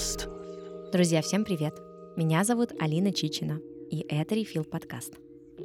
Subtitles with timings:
[0.00, 0.28] подкаст.
[0.92, 1.74] Друзья, всем привет!
[2.16, 3.60] Меня зовут Алина Чичина,
[3.90, 5.12] и это Refill подкаст.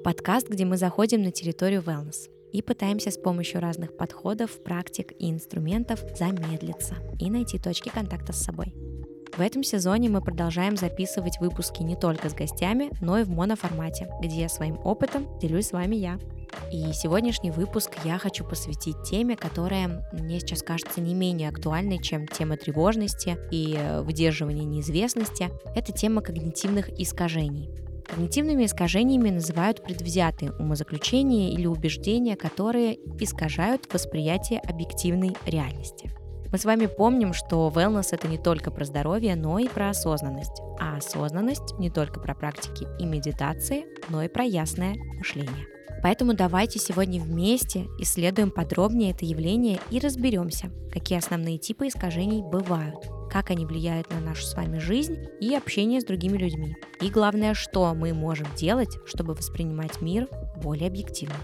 [0.04, 5.32] Подкаст, где мы заходим на территорию wellness и пытаемся с помощью разных подходов, практик и
[5.32, 8.76] инструментов замедлиться и найти точки контакта с собой.
[9.38, 14.10] В этом сезоне мы продолжаем записывать выпуски не только с гостями, но и в моноформате,
[14.22, 16.20] где своим опытом делюсь с вами я,
[16.72, 22.28] и сегодняшний выпуск я хочу посвятить теме, которая мне сейчас кажется не менее актуальной, чем
[22.28, 25.50] тема тревожности и э, выдерживания неизвестности.
[25.76, 27.70] Это тема когнитивных искажений.
[28.08, 36.12] Когнитивными искажениями называют предвзятые умозаключения или убеждения, которые искажают восприятие объективной реальности.
[36.52, 40.62] Мы с вами помним, что wellness это не только про здоровье, но и про осознанность.
[40.80, 45.68] А осознанность не только про практики и медитации, но и про ясное мышление.
[46.02, 53.08] Поэтому давайте сегодня вместе исследуем подробнее это явление и разберемся, какие основные типы искажений бывают,
[53.32, 56.76] как они влияют на нашу с вами жизнь и общение с другими людьми.
[57.02, 60.30] И главное, что мы можем делать, чтобы воспринимать мир
[60.62, 61.36] более объективно.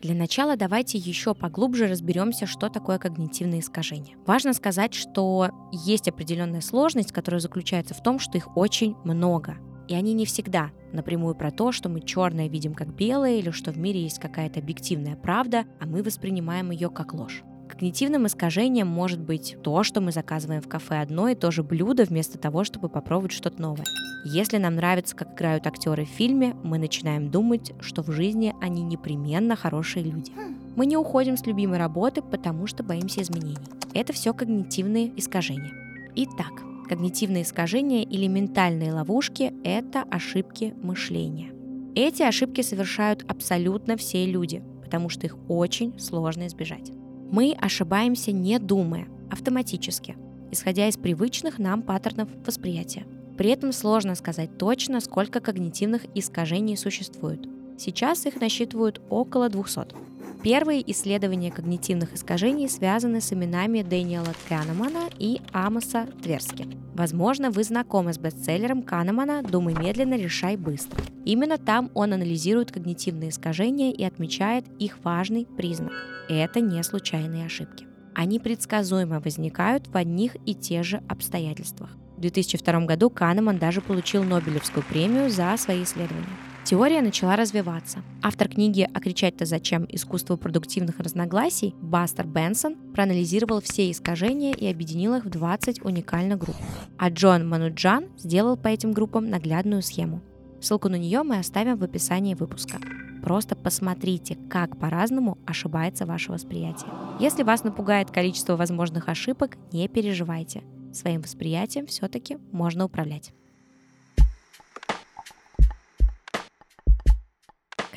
[0.00, 4.16] Для начала давайте еще поглубже разберемся, что такое когнитивные искажения.
[4.26, 9.56] Важно сказать, что есть определенная сложность, которая заключается в том, что их очень много.
[9.88, 13.72] И они не всегда напрямую про то, что мы черное видим как белое или что
[13.72, 17.42] в мире есть какая-то объективная правда, а мы воспринимаем ее как ложь.
[17.68, 22.04] Когнитивным искажением может быть то, что мы заказываем в кафе одно и то же блюдо
[22.04, 23.84] вместо того, чтобы попробовать что-то новое.
[24.24, 28.82] Если нам нравится, как играют актеры в фильме, мы начинаем думать, что в жизни они
[28.82, 30.32] непременно хорошие люди.
[30.76, 33.58] Мы не уходим с любимой работы, потому что боимся изменений.
[33.94, 35.72] Это все когнитивные искажения.
[36.14, 36.52] Итак,
[36.88, 41.52] Когнитивные искажения или ментальные ловушки– это ошибки мышления.
[41.94, 46.90] Эти ошибки совершают абсолютно все люди, потому что их очень сложно избежать.
[47.30, 50.16] Мы ошибаемся не думая, автоматически,
[50.50, 53.04] исходя из привычных нам паттернов восприятия.
[53.36, 57.46] При этом сложно сказать точно, сколько когнитивных искажений существует.
[57.76, 60.07] Сейчас их насчитывают около 200.
[60.42, 66.66] Первые исследования когнитивных искажений связаны с именами Дэниела Канемана и Амоса Тверски.
[66.94, 71.02] Возможно, вы знакомы с бестселлером Канемана «Думай медленно, решай быстро».
[71.24, 75.92] Именно там он анализирует когнитивные искажения и отмечает их важный признак.
[76.28, 77.86] Это не случайные ошибки.
[78.14, 81.90] Они предсказуемо возникают в одних и тех же обстоятельствах.
[82.16, 86.26] В 2002 году Канеман даже получил Нобелевскую премию за свои исследования.
[86.68, 88.00] Теория начала развиваться.
[88.22, 89.86] Автор книги «А кричать-то зачем?
[89.88, 96.56] Искусство продуктивных разногласий» Бастер Бенсон проанализировал все искажения и объединил их в 20 уникальных групп.
[96.98, 100.20] А Джон Мануджан сделал по этим группам наглядную схему.
[100.60, 102.76] Ссылку на нее мы оставим в описании выпуска.
[103.22, 106.90] Просто посмотрите, как по-разному ошибается ваше восприятие.
[107.18, 110.64] Если вас напугает количество возможных ошибок, не переживайте.
[110.92, 113.32] Своим восприятием все-таки можно управлять.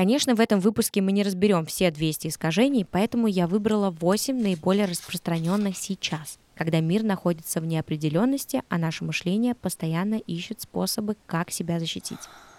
[0.01, 4.85] Конечно, в этом выпуске мы не разберем все 200 искажений, поэтому я выбрала 8 наиболее
[4.85, 11.79] распространенных сейчас, когда мир находится в неопределенности, а наше мышление постоянно ищет способы, как себя
[11.79, 12.17] защитить.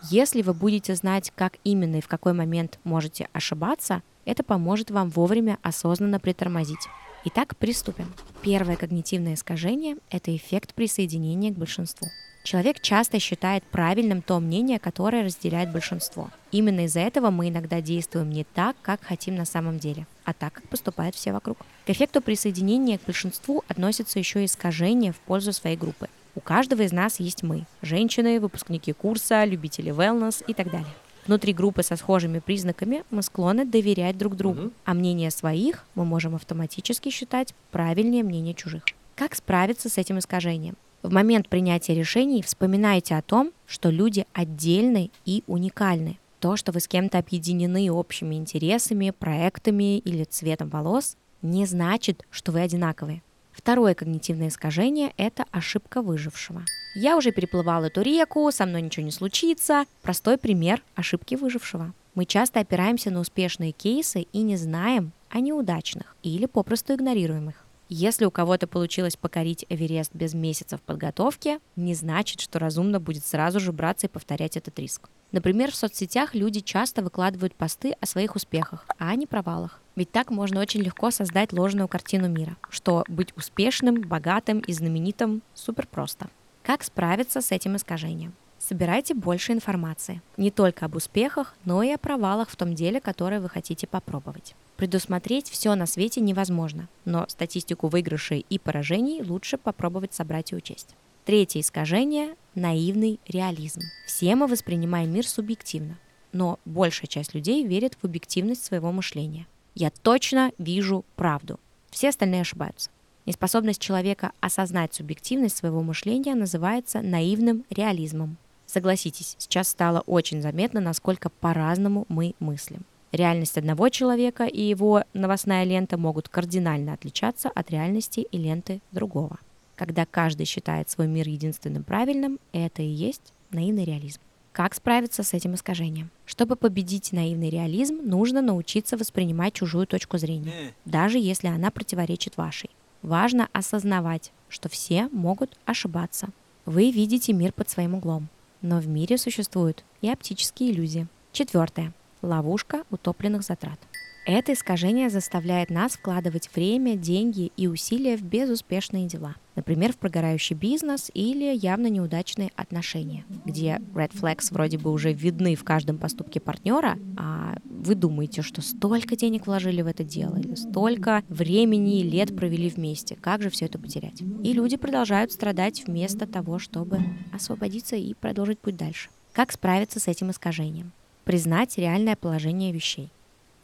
[0.09, 5.11] Если вы будете знать, как именно и в какой момент можете ошибаться, это поможет вам
[5.11, 6.87] вовремя осознанно притормозить.
[7.25, 8.15] Итак, приступим.
[8.43, 12.07] Первое когнитивное искажение– это эффект присоединения к большинству.
[12.43, 16.31] Человек часто считает правильным то мнение, которое разделяет большинство.
[16.51, 20.55] Именно из-за этого мы иногда действуем не так, как хотим на самом деле, а так,
[20.55, 21.59] как поступают все вокруг.
[21.87, 26.09] К эффекту присоединения к большинству относятся еще и искажения в пользу своей группы.
[26.35, 30.93] У каждого из нас есть мы– женщины, выпускники курса, любители wellness и так далее.
[31.27, 36.35] Внутри группы со схожими признаками мы склонны доверять друг другу, а мнение своих мы можем
[36.35, 38.83] автоматически считать правильнее мнения чужих.
[39.15, 40.75] Как справиться с этим искажением?
[41.03, 46.19] В момент принятия решений вспоминайте о том, что люди отдельны и уникальны.
[46.39, 52.53] То, что вы с кем-то объединены общими интересами, проектами или цветом волос, не значит, что
[52.53, 53.23] вы одинаковые.
[53.51, 56.63] Второе когнитивное искажение– это ошибка выжившего.
[56.95, 59.87] Я уже переплывал эту реку, со мной ничего не случится.
[60.03, 61.93] Простой пример ошибки выжившего.
[62.15, 67.65] Мы часто опираемся на успешные кейсы и не знаем о неудачных или попросту игнорируем их.
[67.95, 73.61] Если у кого-то получилось покорить Эверест без месяцев подготовки, не значит, что разумно будет сразу
[73.61, 75.11] же браться и повторять этот риск.
[75.31, 79.83] Например, в соцсетях люди часто выкладывают посты о своих успехах, а не провалах.
[79.95, 85.43] Ведь так можно очень легко создать ложную картину мира, что быть успешным, богатым и знаменитым
[85.53, 86.31] супер просто.
[86.63, 88.33] Как справиться с этим искажением?
[88.63, 90.23] Собирайте больше информации.
[90.37, 94.55] Не только об успехах, но и о провалах в том деле, которое вы хотите попробовать.
[94.77, 100.95] Предусмотреть все на свете невозможно, но статистику выигрышей и поражений лучше попробовать собрать и учесть.
[101.25, 103.81] Третье искажение– наивный реализм.
[104.07, 105.99] Все мы воспринимаем мир субъективно,
[106.33, 109.49] но большая часть людей верит в объективность своего мышления.
[109.75, 111.59] Я точно вижу правду.
[111.91, 112.91] Все остальные ошибаются.
[113.27, 118.37] Неспособность человека осознать субъективность своего мышления называется наивным реализмом.
[118.73, 122.87] Согласитесь, сейчас стало очень заметно, насколько по-разному мы мыслим.
[123.13, 129.37] Реальность одного человека и его новостная лента могут кардинально отличаться от реальности и ленты другого.
[129.77, 134.23] Когда каждый считает свой мир единственным правильным, это и есть наивный реализм.
[134.53, 136.09] Как справиться с этим искажением?
[136.25, 142.71] Чтобы победить наивный реализм, нужно научиться воспринимать чужую точку зрения, даже если она противоречит вашей.
[143.03, 146.29] Важно осознавать, что все могут ошибаться.
[146.65, 148.29] Вы видите мир под своим углом,
[148.63, 151.07] но в мире существуют и оптические иллюзии.
[151.33, 151.93] Четвертое.
[152.23, 153.79] Ловушка утопленных затрат.
[154.25, 159.35] Это искажение заставляет нас вкладывать время, деньги и усилия в безуспешные дела.
[159.57, 165.57] Например, в прогорающий бизнес или явно неудачные отношения, где red flags вроде бы уже видны
[165.57, 170.55] в каждом поступке партнера, а вы думаете, что столько денег вложили в это дело, или
[170.55, 174.23] столько времени и лет провели вместе, как же все это потерять?
[174.45, 177.01] И люди продолжают страдать вместо того, чтобы
[177.33, 179.11] освободиться и продолжить путь дальше.
[179.33, 180.93] Как справиться с этим искажением?
[181.25, 183.11] Признать реальное положение вещей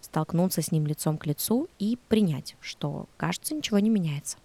[0.00, 4.38] столкнуться с ним лицом к лицу и принять, что, кажется, ничего не меняется.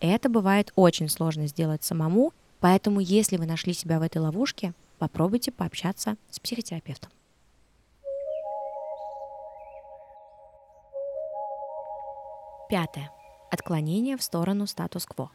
[0.00, 5.52] Это бывает очень сложно сделать самому, поэтому если вы нашли себя в этой ловушке, попробуйте
[5.52, 7.10] пообщаться с психотерапевтом.
[12.68, 13.10] Пятое.
[13.50, 15.30] Отклонение в сторону статус-кво.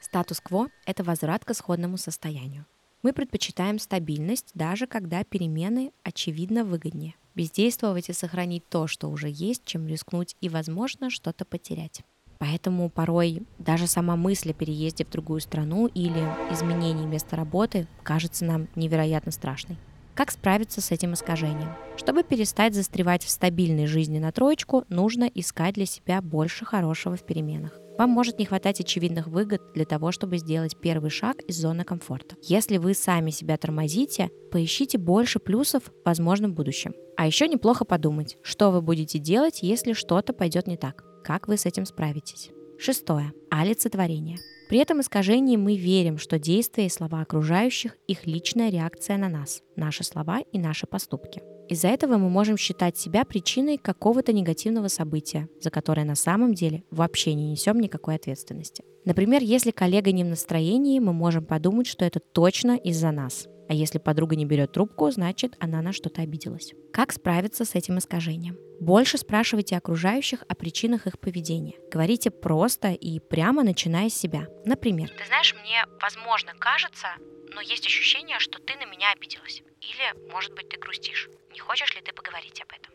[0.00, 2.64] Статус-кво– это возврат к исходному состоянию.
[3.02, 9.64] Мы предпочитаем стабильность, даже когда перемены очевидно выгоднее– бездействовать и сохранить то, что уже есть,
[9.64, 12.02] чем рискнуть и, возможно, что-то потерять.
[12.38, 18.44] Поэтому порой даже сама мысль о переезде в другую страну или изменении места работы кажется
[18.44, 19.78] нам невероятно страшной.
[20.14, 21.74] Как справиться с этим искажением?
[21.96, 27.22] Чтобы перестать застревать в стабильной жизни на троечку, нужно искать для себя больше хорошего в
[27.22, 27.78] переменах.
[27.98, 32.36] Вам может не хватать очевидных выгод для того, чтобы сделать первый шаг из зоны комфорта.
[32.42, 36.94] Если вы сами себя тормозите, поищите больше плюсов в возможном будущем.
[37.16, 41.04] А еще неплохо подумать, что вы будете делать, если что-то пойдет не так.
[41.24, 42.50] Как вы с этим справитесь?
[42.78, 43.32] Шестое.
[43.50, 44.36] Олицетворение.
[44.68, 49.62] При этом искажении мы верим, что действия и слова окружающих– их личная реакция на нас,
[49.76, 51.40] наши слова и наши поступки.
[51.68, 56.84] Из-за этого мы можем считать себя причиной какого-то негативного события, за которое на самом деле
[56.90, 58.84] вообще не несем никакой ответственности.
[59.04, 63.48] Например, если коллега не в настроении, мы можем подумать, что это точно из-за нас.
[63.68, 66.72] А если подруга не берет трубку, значит, она на что-то обиделась.
[66.92, 68.56] Как справиться с этим искажением?
[68.80, 71.74] Больше спрашивайте окружающих о причинах их поведения.
[71.90, 74.46] Говорите просто и прямо начиная с себя.
[74.64, 77.08] Например, «Ты знаешь, мне, возможно, кажется,
[77.54, 79.62] но есть ощущение, что ты на меня обиделась.
[79.80, 81.28] Или, может быть, ты грустишь.
[81.56, 82.92] Не хочешь ли ты поговорить об этом?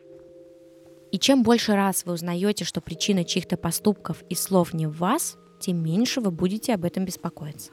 [1.10, 5.36] И чем больше раз вы узнаете, что причина чьих-то поступков и слов не в вас,
[5.58, 7.72] тем меньше вы будете об этом беспокоиться.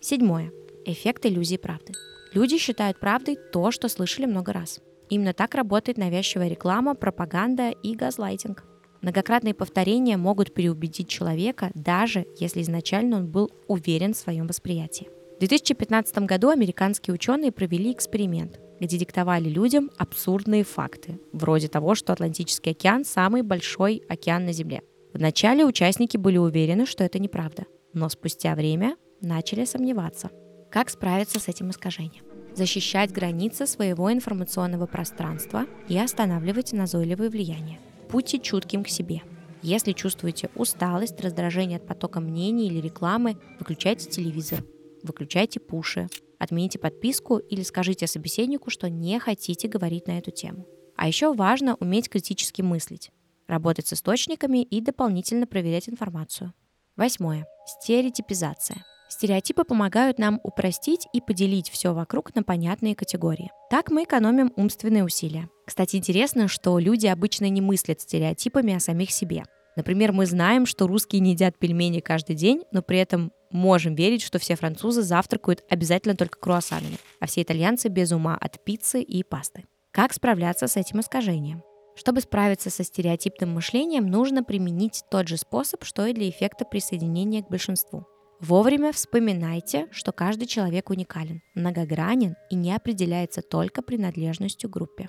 [0.00, 0.50] Седьмое.
[0.86, 1.92] Эффект иллюзии правды.
[2.32, 4.80] Люди считают правдой то, что слышали много раз.
[5.10, 8.64] Именно так работает навязчивая реклама, пропаганда и газлайтинг.
[9.02, 15.10] Многократные повторения могут переубедить человека, даже если изначально он был уверен в своем восприятии.
[15.36, 22.12] В 2015 году американские ученые провели эксперимент, где диктовали людям абсурдные факты, вроде того, что
[22.12, 24.82] Атлантический океан– самый большой океан на Земле.
[25.12, 30.30] Вначале участники были уверены, что это неправда, но спустя время начали сомневаться.
[30.70, 32.24] Как справиться с этим искажением?
[32.54, 37.78] Защищать границы своего информационного пространства и останавливать назойливые влияния.
[38.10, 39.22] Будьте чутким к себе.
[39.62, 44.62] Если чувствуете усталость, раздражение от потока мнений или рекламы, выключайте телевизор,
[45.02, 46.08] выключайте пуши,
[46.44, 50.66] отмените подписку или скажите собеседнику, что не хотите говорить на эту тему.
[50.96, 53.10] А еще важно уметь критически мыслить,
[53.48, 56.52] работать с источниками и дополнительно проверять информацию.
[56.96, 57.46] Восьмое.
[57.66, 58.84] Стереотипизация.
[59.08, 63.50] Стереотипы помогают нам упростить и поделить все вокруг на понятные категории.
[63.70, 65.48] Так мы экономим умственные усилия.
[65.66, 69.44] Кстати, интересно, что люди обычно не мыслят стереотипами о самих себе.
[69.76, 74.20] Например, мы знаем, что русские не едят пельмени каждый день, но при этом можем верить,
[74.20, 79.22] что все французы завтракают обязательно только круассанами, а все итальянцы без ума от пиццы и
[79.22, 79.64] пасты.
[79.92, 81.62] Как справляться с этим искажением?
[81.94, 87.42] Чтобы справиться со стереотипным мышлением, нужно применить тот же способ, что и для эффекта присоединения
[87.42, 88.04] к большинству.
[88.40, 95.08] Вовремя вспоминайте, что каждый человек уникален, многогранен и не определяется только принадлежностью к группе.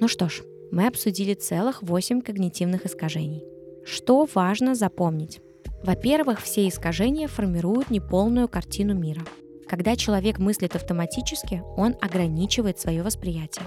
[0.00, 3.44] Ну что ж, мы обсудили целых 8 когнитивных искажений.
[3.84, 5.40] Что важно запомнить?
[5.82, 9.22] Во-первых, все искажения формируют неполную картину мира.
[9.68, 13.64] Когда человек мыслит автоматически, он ограничивает свое восприятие.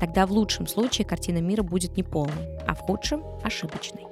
[0.00, 4.06] Тогда в лучшем случае картина мира будет неполной, а в худшем– ошибочной.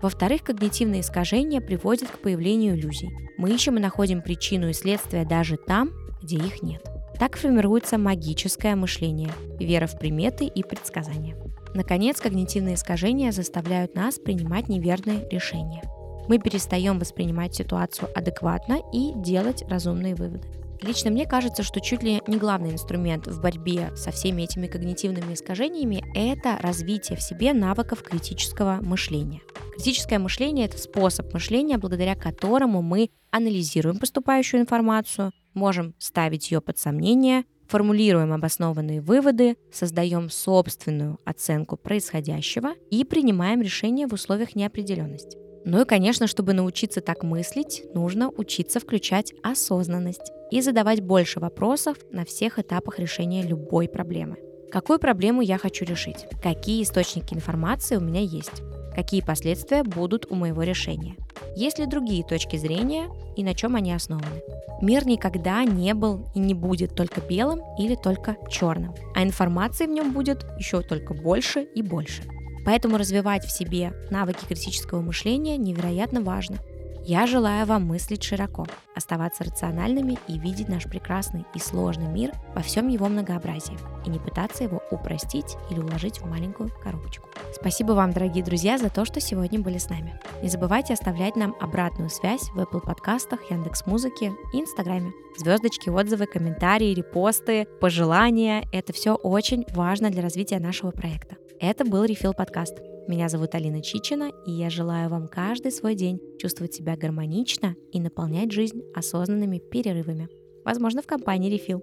[0.00, 3.10] Во-вторых, когнитивные искажения приводят к появлению иллюзий.
[3.38, 5.90] Мы ищем и находим причину и следствие даже там,
[6.22, 6.82] где их нет.
[7.18, 11.36] Так формируется магическое мышление, вера в приметы и предсказания.
[11.74, 15.82] Наконец, когнитивные искажения заставляют нас принимать неверные решения.
[16.28, 20.48] Мы перестаем воспринимать ситуацию адекватно и делать разумные выводы.
[20.80, 25.34] Лично мне кажется, что чуть ли не главный инструмент в борьбе со всеми этими когнитивными
[25.34, 29.40] искажениями– это развитие в себе навыков критического мышления.
[29.76, 36.78] Критическое мышление– это способ мышления, благодаря которому мы анализируем поступающую информацию, можем ставить ее под
[36.78, 45.38] сомнение, формулируем обоснованные выводы, создаем собственную оценку происходящего и принимаем решения в условиях неопределенности.
[45.64, 51.96] Ну и, конечно, чтобы научиться так мыслить, нужно учиться включать осознанность и задавать больше вопросов
[52.12, 54.36] на всех этапах решения любой проблемы.
[54.70, 56.26] Какую проблему я хочу решить?
[56.40, 58.62] Какие источники информации у меня есть?
[58.94, 61.16] Какие последствия будут у моего решения?
[61.56, 64.42] Есть ли другие точки зрения и на чем они основаны?
[64.80, 69.90] Мир никогда не был и не будет только белым или только черным, а информации в
[69.90, 72.22] нем будет еще только больше и больше.
[72.64, 76.58] Поэтому развивать в себе навыки критического мышления невероятно важно.
[77.06, 82.62] Я желаю вам мыслить широко, оставаться рациональными и видеть наш прекрасный и сложный мир во
[82.62, 87.28] всем его многообразии и не пытаться его упростить или уложить в маленькую коробочку.
[87.52, 90.18] Спасибо вам, дорогие друзья, за то, что сегодня были с нами.
[90.40, 95.12] Не забывайте оставлять нам обратную связь в Apple подкастах, Яндекс Музыке и Инстаграме.
[95.36, 101.36] Звездочки, отзывы, комментарии, репосты, пожелания– это все очень важно для развития нашего проекта.
[101.60, 102.78] Это был Refill подкаст.
[103.06, 108.00] Меня зовут Алина Чичина, и я желаю вам каждый свой день чувствовать себя гармонично и
[108.00, 110.28] наполнять жизнь осознанными перерывами.
[110.64, 111.82] Возможно, в компании Refill.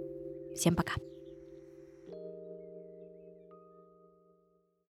[0.56, 1.11] Всем пока!